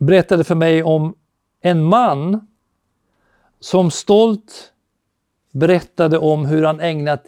berättade 0.00 0.44
för 0.44 0.54
mig 0.54 0.82
om 0.82 1.14
en 1.60 1.84
man 1.84 2.46
som 3.60 3.90
stolt 3.90 4.72
berättade 5.52 6.18
om 6.18 6.46
hur 6.46 6.62
han 6.64 6.80
ägnat 6.80 7.26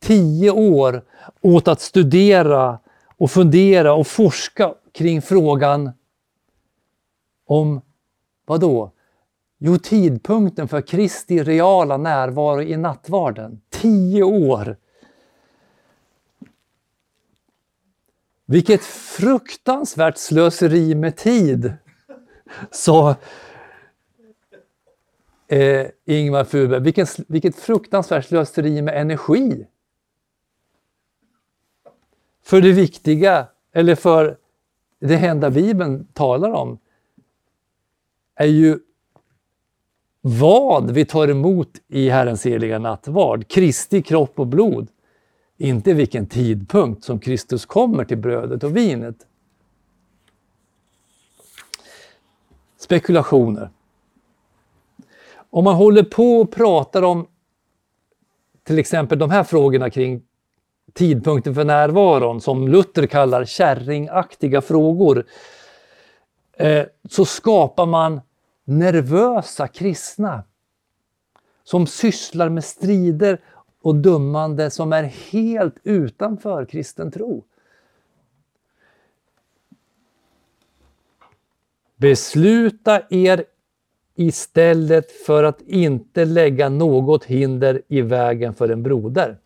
tio 0.00 0.50
år 0.50 1.04
åt 1.40 1.68
att 1.68 1.80
studera 1.80 2.78
och 3.16 3.30
fundera 3.30 3.94
och 3.94 4.06
forska 4.06 4.74
kring 4.92 5.22
frågan 5.22 5.90
om 7.46 7.80
vad 8.46 8.60
då? 8.60 8.92
Jo, 9.58 9.78
tidpunkten 9.78 10.68
för 10.68 10.80
Kristi 10.80 11.42
reala 11.42 11.96
närvaro 11.96 12.62
i 12.62 12.76
nattvarden. 12.76 13.60
Tio 13.70 14.22
år! 14.22 14.76
Vilket 18.46 18.84
fruktansvärt 18.84 20.18
slöseri 20.18 20.94
med 20.94 21.16
tid, 21.16 21.72
sa 22.70 23.16
eh, 25.48 25.86
Ingvar 26.04 26.44
Furberg. 26.44 26.80
vilken, 26.80 27.06
vilket 27.28 27.56
fruktansvärt 27.56 28.24
slöseri 28.24 28.82
med 28.82 29.00
energi 29.00 29.66
för 32.48 32.60
det 32.60 32.72
viktiga, 32.72 33.46
eller 33.72 33.94
för 33.94 34.36
det 35.00 35.16
enda 35.16 35.50
Bibeln 35.50 36.06
talar 36.12 36.50
om, 36.50 36.78
är 38.34 38.46
ju 38.46 38.78
vad 40.20 40.90
vi 40.90 41.04
tar 41.04 41.28
emot 41.28 41.68
i 41.88 42.08
Herrens 42.08 42.46
heliga 42.46 42.78
nattvard, 42.78 43.48
Kristi 43.48 44.02
kropp 44.02 44.38
och 44.38 44.46
blod. 44.46 44.88
Inte 45.56 45.94
vilken 45.94 46.26
tidpunkt 46.26 47.04
som 47.04 47.18
Kristus 47.18 47.66
kommer 47.66 48.04
till 48.04 48.18
brödet 48.18 48.64
och 48.64 48.76
vinet. 48.76 49.26
Spekulationer. 52.78 53.70
Om 55.50 55.64
man 55.64 55.74
håller 55.74 56.02
på 56.02 56.40
och 56.40 56.52
pratar 56.52 57.02
om 57.02 57.26
till 58.62 58.78
exempel 58.78 59.18
de 59.18 59.30
här 59.30 59.44
frågorna 59.44 59.90
kring 59.90 60.22
tidpunkten 60.92 61.54
för 61.54 61.64
närvaron, 61.64 62.40
som 62.40 62.68
Luther 62.68 63.06
kallar 63.06 63.44
kärringaktiga 63.44 64.60
frågor, 64.60 65.24
eh, 66.52 66.84
så 67.08 67.24
skapar 67.24 67.86
man 67.86 68.20
nervösa 68.64 69.68
kristna 69.68 70.42
som 71.64 71.86
sysslar 71.86 72.48
med 72.48 72.64
strider 72.64 73.40
och 73.82 73.94
dömande 73.94 74.70
som 74.70 74.92
är 74.92 75.02
helt 75.02 75.76
utanför 75.82 76.64
kristen 76.64 77.10
tro. 77.10 77.44
Besluta 81.98 83.02
er 83.10 83.44
istället 84.14 85.12
för 85.12 85.44
att 85.44 85.60
inte 85.62 86.24
lägga 86.24 86.68
något 86.68 87.24
hinder 87.24 87.82
i 87.88 88.02
vägen 88.02 88.54
för 88.54 88.68
en 88.68 88.82
broder. 88.82 89.38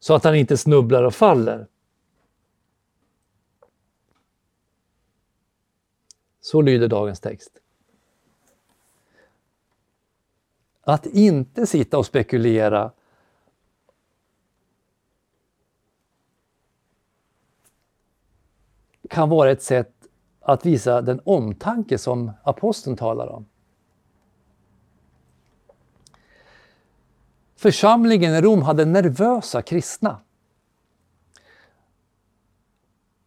så 0.00 0.14
att 0.14 0.24
han 0.24 0.34
inte 0.34 0.56
snubblar 0.56 1.02
och 1.02 1.14
faller. 1.14 1.66
Så 6.40 6.60
lyder 6.60 6.88
dagens 6.88 7.20
text. 7.20 7.58
Att 10.80 11.06
inte 11.06 11.66
sitta 11.66 11.98
och 11.98 12.06
spekulera 12.06 12.92
kan 19.10 19.28
vara 19.28 19.50
ett 19.50 19.62
sätt 19.62 19.92
att 20.40 20.66
visa 20.66 21.02
den 21.02 21.20
omtanke 21.24 21.98
som 21.98 22.30
aposteln 22.42 22.96
talar 22.96 23.26
om. 23.26 23.46
Församlingen 27.56 28.34
i 28.34 28.40
Rom 28.40 28.62
hade 28.62 28.84
nervösa 28.84 29.62
kristna. 29.62 30.16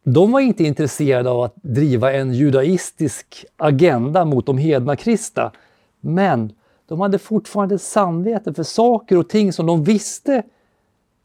De 0.04 0.32
var 0.32 0.40
inte 0.40 0.64
intresserade 0.64 1.30
av 1.30 1.42
att 1.42 1.56
driva 1.56 2.14
en 2.14 2.34
judaistisk 2.34 3.46
agenda 3.58 4.26
mot 4.26 4.46
de 4.46 4.58
hedna 4.58 4.96
kristna. 4.96 5.52
Men 6.00 6.54
de 6.88 7.00
hade 7.00 7.20
fortfarande 7.20 7.80
samvete 7.80 8.54
för 8.54 8.64
saker 8.64 9.18
och 9.18 9.30
ting 9.30 9.54
som 9.54 9.66
de 9.66 9.84
visste 9.84 10.44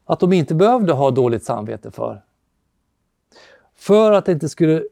att 0.04 0.20
de 0.20 0.32
inte 0.32 0.54
behövde 0.54 0.92
ha 0.92 1.10
dåligt 1.10 1.44
samvete 1.44 1.90
för. 1.90 2.22
För 3.78 4.12
att 4.12 4.28
inte 4.28 4.48
skulle, 4.48 4.82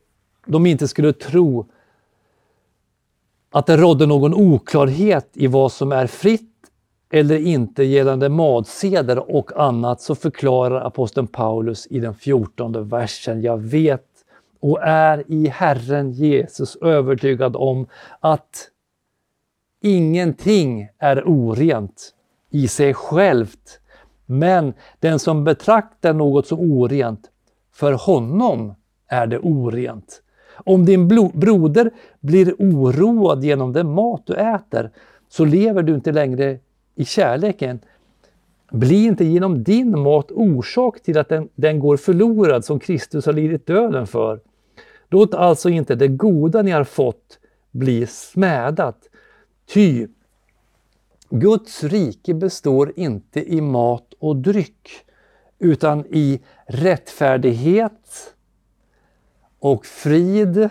de 0.47 0.67
inte 0.67 0.89
skulle 0.89 1.13
tro 1.13 1.67
att 3.51 3.67
det 3.67 3.77
rådde 3.77 4.07
någon 4.07 4.35
oklarhet 4.35 5.31
i 5.33 5.47
vad 5.47 5.73
som 5.73 5.93
är 5.93 6.07
fritt 6.07 6.53
eller 7.11 7.37
inte 7.37 7.85
gällande 7.85 8.29
matseder 8.29 9.31
och 9.31 9.61
annat 9.61 10.01
så 10.01 10.15
förklarar 10.15 10.81
aposteln 10.81 11.27
Paulus 11.27 11.87
i 11.91 12.01
den 12.01 12.15
fjortonde 12.15 12.81
versen. 12.81 13.43
Jag 13.43 13.59
vet 13.59 14.07
och 14.61 14.83
är 14.83 15.25
i 15.27 15.49
Herren 15.49 16.13
Jesus 16.13 16.77
övertygad 16.77 17.57
om 17.57 17.87
att 18.21 18.71
ingenting 19.83 20.89
är 20.99 21.23
orent 21.29 22.15
i 22.51 22.69
sig 22.69 22.95
självt. 22.95 23.81
Men 24.27 24.75
den 25.01 25.19
som 25.19 25.45
betraktar 25.45 26.15
något 26.15 26.47
som 26.47 26.61
orent, 26.61 27.31
för 27.77 27.93
honom 27.93 28.75
är 29.09 29.27
det 29.27 29.39
orent. 29.39 30.23
Om 30.65 30.85
din 30.85 31.09
broder 31.35 31.91
blir 32.21 32.55
oroad 32.59 33.45
genom 33.45 33.73
den 33.73 33.93
mat 33.93 34.23
du 34.27 34.35
äter, 34.35 34.91
så 35.29 35.45
lever 35.45 35.83
du 35.83 35.95
inte 35.95 36.13
längre 36.13 36.59
i 36.95 37.05
kärleken. 37.05 37.81
Bli 38.71 39.05
inte 39.05 39.25
genom 39.25 39.63
din 39.63 40.01
mat 40.01 40.31
orsak 40.31 41.03
till 41.03 41.19
att 41.19 41.29
den, 41.29 41.49
den 41.55 41.79
går 41.79 41.97
förlorad 41.97 42.65
som 42.65 42.79
Kristus 42.79 43.27
har 43.27 43.33
lidit 43.33 43.67
döden 43.67 44.07
för. 44.07 44.41
Låt 45.09 45.35
alltså 45.35 45.69
inte 45.69 45.95
det 45.95 46.09
goda 46.09 46.63
ni 46.63 46.71
har 46.71 46.85
fått 46.85 47.39
bli 47.71 48.07
smädat. 48.07 48.99
Ty 49.75 50.07
Guds 51.31 51.85
rike 51.85 52.35
består 52.35 52.93
inte 52.97 53.55
i 53.55 53.61
mat 53.61 54.15
och 54.19 54.37
dryck 54.37 55.06
utan 55.59 56.07
i 56.07 56.41
rättfärdighet 56.67 58.35
och 59.59 59.87
frid 59.87 60.69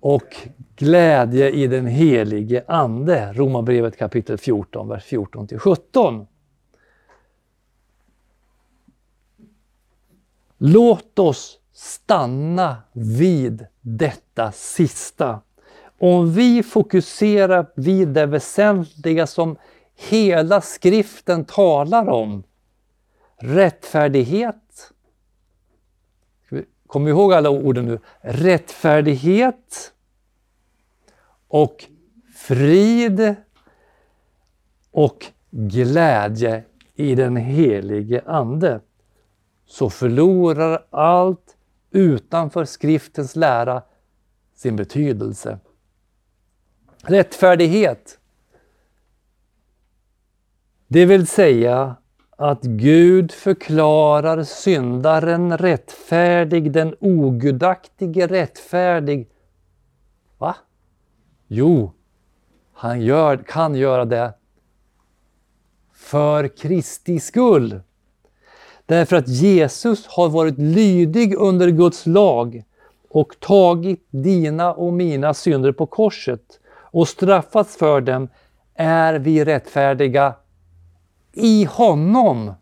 och 0.00 0.36
glädje 0.76 1.50
i 1.50 1.66
den 1.66 1.86
helige 1.86 2.64
Ande. 2.68 3.32
Romarbrevet 3.32 3.96
kapitel 3.96 4.38
14, 4.38 4.88
vers 4.88 5.04
14 5.04 5.46
till 5.46 5.58
17. 5.58 6.26
Låt 10.58 11.18
oss 11.18 11.58
stanna 11.72 12.76
vid 12.92 13.66
detta 13.80 14.52
sista. 14.52 15.40
Om 15.98 16.32
vi 16.32 16.62
fokuserar 16.62 17.66
vid 17.76 18.08
det 18.08 18.26
väsentliga 18.26 19.26
som 19.26 19.56
hela 19.94 20.60
skriften 20.60 21.44
talar 21.44 22.08
om, 22.08 22.42
rättfärdighet, 23.36 24.92
Kom 26.94 27.08
ihåg 27.08 27.32
alla 27.32 27.50
orden 27.50 27.86
nu. 27.86 27.98
Rättfärdighet 28.20 29.92
och 31.48 31.84
frid 32.36 33.34
och 34.90 35.26
glädje 35.50 36.64
i 36.94 37.14
den 37.14 37.36
helige 37.36 38.22
Ande. 38.26 38.80
Så 39.66 39.90
förlorar 39.90 40.86
allt 40.90 41.56
utanför 41.90 42.64
skriftens 42.64 43.36
lära 43.36 43.82
sin 44.54 44.76
betydelse. 44.76 45.58
Rättfärdighet. 47.02 48.18
Det 50.86 51.06
vill 51.06 51.26
säga 51.26 51.96
att 52.36 52.62
Gud 52.62 53.32
förklarar 53.32 54.42
syndaren 54.42 55.58
rättfärdig, 55.58 56.72
den 56.72 56.94
ogudaktige 57.00 58.26
rättfärdig. 58.26 59.28
Va? 60.38 60.56
Jo, 61.46 61.92
han 62.72 63.00
gör, 63.00 63.36
kan 63.36 63.74
göra 63.74 64.04
det 64.04 64.34
för 65.92 66.48
Kristi 66.56 67.20
skull. 67.20 67.80
Därför 68.86 69.16
att 69.16 69.28
Jesus 69.28 70.06
har 70.06 70.28
varit 70.28 70.58
lydig 70.58 71.34
under 71.34 71.68
Guds 71.68 72.06
lag 72.06 72.64
och 73.10 73.40
tagit 73.40 74.06
dina 74.10 74.72
och 74.72 74.92
mina 74.92 75.34
synder 75.34 75.72
på 75.72 75.86
korset 75.86 76.60
och 76.90 77.08
straffats 77.08 77.76
för 77.76 78.00
dem 78.00 78.28
är 78.74 79.14
vi 79.14 79.44
rättfärdiga 79.44 80.34
i 81.34 81.64
honom. 81.64 82.52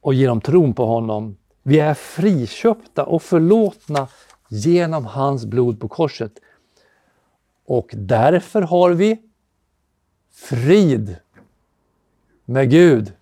Och 0.00 0.14
genom 0.14 0.40
tron 0.40 0.74
på 0.74 0.86
honom, 0.86 1.36
vi 1.62 1.80
är 1.80 1.94
friköpta 1.94 3.04
och 3.04 3.22
förlåtna 3.22 4.08
genom 4.48 5.06
hans 5.06 5.46
blod 5.46 5.80
på 5.80 5.88
korset. 5.88 6.32
Och 7.64 7.90
därför 7.92 8.62
har 8.62 8.90
vi 8.90 9.22
frid 10.30 11.16
med 12.44 12.70
Gud. 12.70 13.12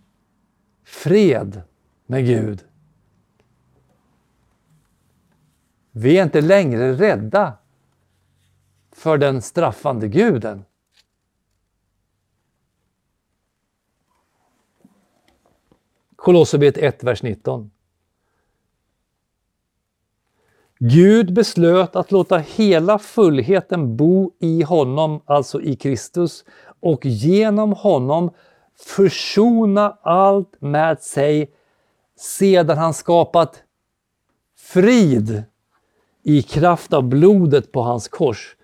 Fred 0.85 1.63
med 2.07 2.27
Gud. 2.27 2.65
Vi 5.91 6.19
är 6.19 6.23
inte 6.23 6.41
längre 6.41 6.93
rädda 6.93 7.53
för 8.93 9.19
den 9.19 9.43
straffande 9.43 10.09
guden. 10.09 10.65
Kolosserbrevet 16.27 16.79
1, 16.79 17.05
vers 17.05 17.23
19. 17.23 17.71
Gud 20.79 21.35
beslöt 21.35 21.97
att 21.97 22.13
låta 22.13 22.39
hela 22.39 22.99
fullheten 22.99 23.97
bo 23.97 24.33
i 24.39 24.63
honom, 24.63 25.21
alltså 25.25 25.61
i 25.61 25.77
Kristus, 25.77 26.45
och 26.81 27.07
genom 27.07 27.73
honom 27.73 28.31
försona 28.77 29.99
allt 30.03 30.61
med 30.61 31.01
sig 31.01 31.51
sedan 32.17 32.79
han 32.79 32.95
skapat 32.95 33.63
frid 34.57 35.43
i 36.23 36.43
kraft 36.43 36.93
av 36.93 37.03
blodet 37.03 37.73
på 37.73 37.81
hans 37.81 38.09
kors. 38.09 38.57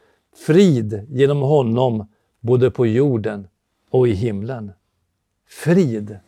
Frid 0.47 1.07
genom 1.11 1.43
honom 1.43 2.07
både 2.41 2.71
på 2.71 2.87
jorden 2.87 3.49
och 3.91 4.09
i 4.09 4.13
himlen. 4.13 4.73
Frid. 5.49 6.19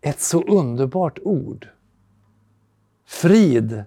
Ett 0.00 0.20
så 0.20 0.42
underbart 0.42 1.18
ord. 1.22 1.68
Frid. 3.04 3.84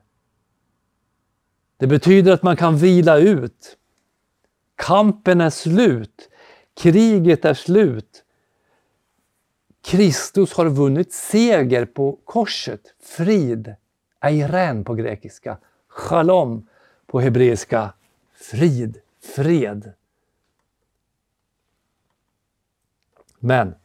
Det 1.78 1.88
betyder 1.88 2.32
att 2.32 2.44
man 2.44 2.58
kan 2.58 2.78
vila 2.78 3.18
ut. 3.18 3.78
Kampen 4.76 5.42
är 5.42 5.50
slut. 5.50 6.30
Kriget 6.74 7.46
är 7.46 7.54
slut. 7.54 8.24
Kristus 9.82 10.54
har 10.54 10.70
vunnit 10.70 11.14
seger 11.14 11.86
på 11.86 12.20
korset. 12.24 12.96
Frid. 13.00 13.76
Eiren 14.20 14.84
på 14.84 14.94
grekiska. 14.94 15.58
Shalom 15.88 16.68
på 17.06 17.20
hebreiska. 17.20 17.94
Frid, 18.34 19.02
fred. 19.36 19.94
Men 23.40 23.76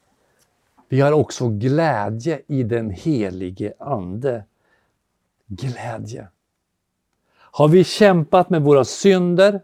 vi 0.89 1.01
har 1.01 1.13
också 1.13 1.49
glädje 1.49 2.41
i 2.47 2.63
den 2.63 2.91
helige 2.91 3.73
Ande. 3.79 4.45
Glädje. 5.47 6.29
Har 7.35 7.69
vi 7.69 7.85
kämpat 7.85 8.51
med 8.51 8.63
våra 8.63 8.85
synder, 8.85 9.61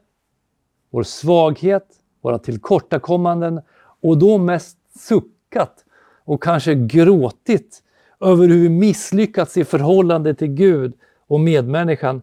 vår 0.91 1.03
svaghet, 1.03 1.87
våra 2.21 2.39
tillkortakommanden 2.39 3.61
och 4.01 4.19
då 4.19 4.39
mest 4.39 4.79
suckat 4.99 5.85
och 6.25 6.43
kanske 6.43 6.75
gråtit 6.75 7.83
över 8.21 8.49
hur 8.49 8.63
vi 8.63 8.69
misslyckats 8.69 9.57
i 9.57 9.65
förhållande 9.65 10.35
till 10.35 10.49
Gud 10.49 10.95
och 11.27 11.41
medmänniskan, 11.41 12.23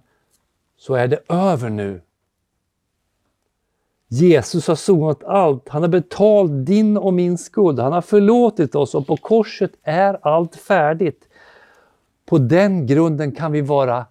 så 0.78 0.96
är 0.96 1.08
det 1.08 1.20
över 1.30 1.70
nu. 1.70 2.02
Jesus 4.14 4.68
har 4.68 4.76
sonat 4.76 5.24
allt. 5.24 5.70
Han 5.70 5.82
har 5.82 5.90
betalt 5.90 6.66
din 6.66 6.98
och 6.98 7.14
min 7.14 7.38
skuld. 7.38 7.80
Han 7.80 7.94
har 7.94 8.02
förlåtit 8.02 8.76
oss 8.76 8.96
och 8.96 9.08
på 9.08 9.18
korset 9.18 9.72
är 9.84 10.28
allt 10.28 10.56
färdigt. 10.56 11.28
På 12.26 12.38
den 12.38 12.88
grunden 12.88 13.32
kan 13.32 13.52
vi 13.52 13.62
vara 13.62 14.06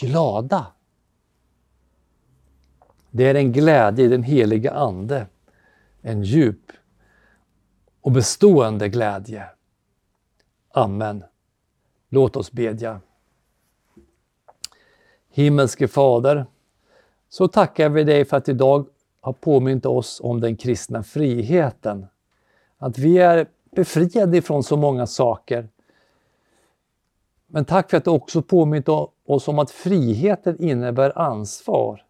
glada. 0.00 0.66
Det 3.10 3.24
är 3.24 3.34
en 3.34 3.52
glädje 3.52 4.04
i 4.04 4.08
den 4.08 4.22
heliga 4.22 4.72
Ande. 4.72 5.26
En 6.02 6.22
djup 6.22 6.72
och 8.00 8.12
bestående 8.12 8.88
glädje. 8.88 9.44
Amen. 10.72 11.24
Låt 12.08 12.36
oss 12.36 12.52
bedja. 12.52 13.00
Himmelske 15.30 15.88
Fader, 15.88 16.46
så 17.34 17.48
tackar 17.48 17.88
vi 17.88 18.04
dig 18.04 18.24
för 18.24 18.36
att 18.36 18.48
idag 18.48 18.86
har 19.20 19.32
påmint 19.32 19.86
oss 19.86 20.20
om 20.24 20.40
den 20.40 20.56
kristna 20.56 21.02
friheten. 21.02 22.06
Att 22.78 22.98
vi 22.98 23.18
är 23.18 23.46
befriade 23.70 24.36
ifrån 24.36 24.62
så 24.62 24.76
många 24.76 25.06
saker. 25.06 25.68
Men 27.46 27.64
tack 27.64 27.90
för 27.90 27.96
att 27.96 28.04
du 28.04 28.10
också 28.10 28.42
påmint 28.42 28.88
oss 29.24 29.48
om 29.48 29.58
att 29.58 29.70
friheten 29.70 30.62
innebär 30.62 31.18
ansvar. 31.18 32.04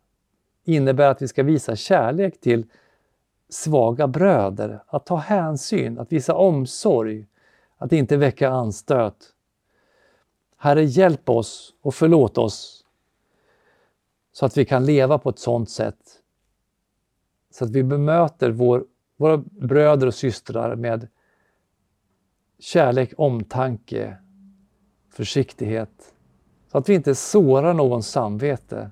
Innebär 0.64 1.08
att 1.08 1.22
vi 1.22 1.28
ska 1.28 1.42
visa 1.42 1.76
kärlek 1.76 2.40
till 2.40 2.66
svaga 3.48 4.06
bröder, 4.06 4.82
att 4.86 5.06
ta 5.06 5.16
hänsyn, 5.16 5.98
att 5.98 6.12
visa 6.12 6.34
omsorg, 6.34 7.26
att 7.78 7.92
inte 7.92 8.16
väcka 8.16 8.48
anstöt. 8.48 9.16
Herre, 10.56 10.84
hjälp 10.84 11.28
oss 11.28 11.74
och 11.82 11.94
förlåt 11.94 12.38
oss 12.38 12.83
så 14.34 14.46
att 14.46 14.56
vi 14.56 14.64
kan 14.64 14.86
leva 14.86 15.18
på 15.18 15.30
ett 15.30 15.38
sådant 15.38 15.70
sätt 15.70 16.20
så 17.50 17.64
att 17.64 17.70
vi 17.70 17.82
bemöter 17.82 18.50
vår, 18.50 18.84
våra 19.16 19.36
bröder 19.36 20.06
och 20.06 20.14
systrar 20.14 20.76
med 20.76 21.08
kärlek, 22.58 23.12
omtanke, 23.16 24.16
försiktighet. 25.10 26.14
Så 26.72 26.78
att 26.78 26.88
vi 26.88 26.94
inte 26.94 27.14
sårar 27.14 27.74
någons 27.74 28.08
samvete, 28.08 28.90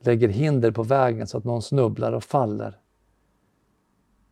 lägger 0.00 0.28
hinder 0.28 0.70
på 0.70 0.82
vägen 0.82 1.26
så 1.26 1.38
att 1.38 1.44
någon 1.44 1.62
snubblar 1.62 2.12
och 2.12 2.24
faller. 2.24 2.80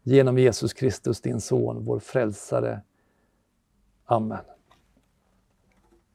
Genom 0.02 0.38
Jesus 0.38 0.72
Kristus, 0.72 1.20
din 1.20 1.40
son, 1.40 1.84
vår 1.84 1.98
frälsare. 1.98 2.80
Amen. 4.04 4.55